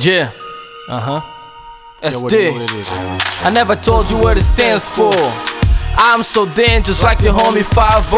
[0.00, 0.30] Yeah,
[0.88, 1.20] Uh huh.
[2.02, 2.22] SD.
[2.22, 2.52] what, it- it.
[2.52, 2.88] what it is.
[3.44, 5.12] I never told you what it stands for.
[5.96, 8.12] I'm so dangerous like the homie 5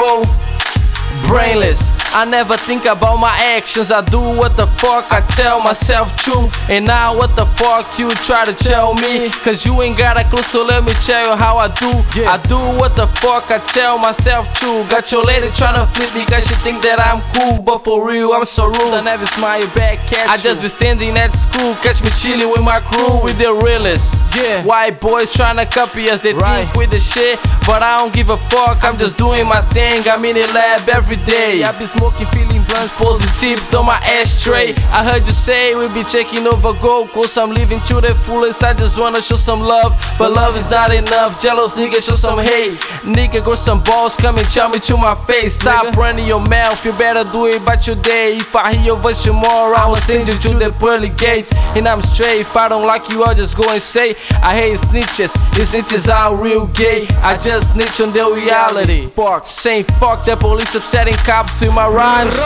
[1.26, 1.92] Brainless.
[2.14, 3.90] I never think about my actions.
[3.90, 6.48] I do what the fuck I tell myself true.
[6.68, 9.30] And now what the fuck you try to tell me?
[9.42, 11.90] Cause you ain't got a clue, so let me tell you how I do.
[12.14, 12.34] Yeah.
[12.34, 14.84] I do what the fuck I tell myself true.
[14.88, 17.60] Got your lady tryna flip me cause she think that I'm cool.
[17.62, 18.94] But for real, I'm so rude.
[18.94, 21.74] I never smile back catch I just be standing at school.
[21.82, 24.14] Catch me chilling with my crew with the realest.
[24.36, 24.62] Yeah.
[24.64, 26.64] White boys tryna copy us, they Right.
[26.64, 27.40] think with the shit.
[27.66, 30.06] But I don't give a fuck, I'm just doing my thing.
[30.08, 31.62] I'm in the lab every day.
[31.62, 34.74] I be smoking, feeling blunt, exposing tips on my ashtray.
[34.88, 38.64] I heard you say we be checking over gold, cause I'm living to the fullest.
[38.64, 41.40] I just wanna show some love, but love is not enough.
[41.40, 42.78] Jealous nigga, show some hate.
[43.04, 45.54] Nigga, got some balls, come and tell me to my face.
[45.54, 45.96] Stop Nigga.
[45.96, 48.36] running your mouth, you better do it by your day.
[48.36, 51.52] If I hear your voice tomorrow, I will send you to the pearly gates.
[51.76, 54.78] And I'm straight, if I don't like you, I'll just go and say, I hate
[54.78, 57.06] snitches, these snitches are real gay.
[57.18, 59.06] I just snitch on their reality.
[59.08, 62.38] Fuck, saying fuck the police upsetting cops with my rhymes.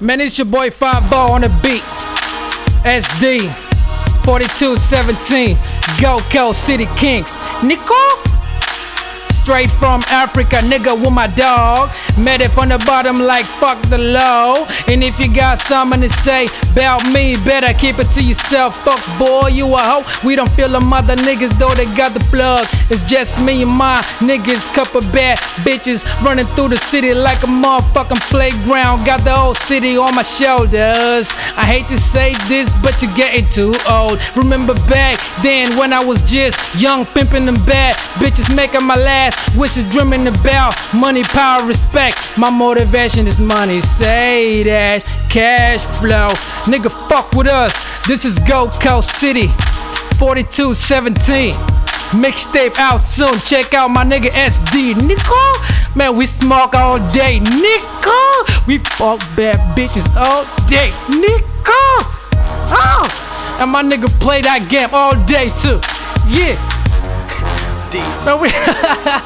[0.00, 1.82] Man, it's your boy 5 Ball on the beat.
[2.82, 3.42] SD
[4.24, 5.56] 4217.
[6.00, 7.36] Go Go City Kings.
[7.62, 8.29] Nico?
[9.42, 11.90] Straight from Africa, nigga with my dog.
[12.18, 14.66] Met it from the bottom like fuck the low.
[14.86, 18.76] And if you got something to say about me, better keep it to yourself.
[18.84, 20.04] Fuck boy, you a hoe.
[20.26, 22.68] We don't feel them other niggas though they got the plug.
[22.90, 27.46] It's just me and my niggas, couple bad bitches running through the city like a
[27.46, 29.06] motherfucking playground.
[29.06, 31.32] Got the whole city on my shoulders.
[31.56, 34.20] I hate to say this, but you're getting too old.
[34.36, 39.29] Remember back then when I was just young, pimping them bad bitches, making my last
[39.56, 42.16] wishes, dreaming about money, power, respect.
[42.36, 46.28] My motivation is money, say that cash flow.
[46.66, 47.74] Nigga, fuck with us.
[48.06, 49.48] This is Gold Coast City,
[50.18, 51.52] 4217.
[52.10, 53.38] Mixtape out soon.
[53.38, 54.96] Check out my nigga SD.
[55.06, 57.38] Nico, man, we smoke all day.
[57.38, 58.20] Nico,
[58.66, 60.90] we fuck bad bitches all day.
[61.08, 61.80] Nico,
[62.72, 65.80] oh, and my nigga play that game all day too.
[66.28, 66.79] Yeah.
[67.90, 68.50] These Man, we-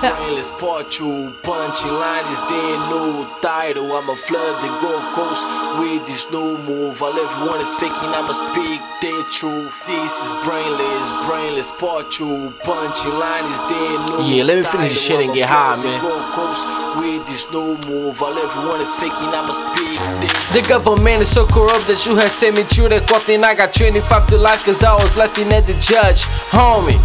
[0.09, 3.93] brainless part you punching line is their new title.
[3.93, 5.45] I'ma flood the Gold Coast
[5.79, 7.03] with this new move.
[7.03, 9.85] All everyone is faking, I'ma speak their truth.
[9.87, 14.91] This is brainless, brainless part you punching line is their new Yeah, let me finish
[14.91, 16.01] this shit and get high, man.
[16.97, 18.23] With this new move.
[18.23, 19.93] All everyone is faking, I'ma speak
[20.57, 23.55] The government is so corrupt that you have sent me to the court and I
[23.55, 26.23] got 25 to life cause I was laughing at the judge.
[26.49, 26.97] Homie.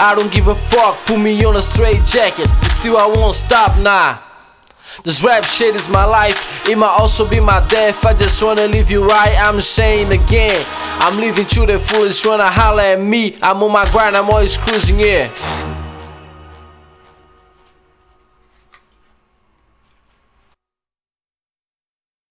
[0.00, 3.36] I don't give a fuck, put me on a straight jacket, but still I won't
[3.36, 4.18] stop, nah.
[5.04, 8.04] This rap shit is my life, it might also be my death.
[8.04, 10.64] I just wanna leave you right, I'm saying again.
[11.00, 13.36] I'm living to the fullest, wanna holler at me.
[13.42, 15.28] I'm on my grind, I'm always cruising, yeah.